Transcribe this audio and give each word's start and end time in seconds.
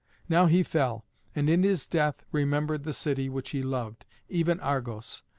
Now 0.27 0.47
he 0.47 0.63
fell, 0.63 1.05
and 1.35 1.47
in 1.47 1.61
his 1.61 1.85
death 1.85 2.23
remembered 2.31 2.85
the 2.85 2.91
city 2.91 3.29
which 3.29 3.51
he 3.51 3.61
loved, 3.61 4.03
even 4.29 4.59
Argos. 4.59 5.21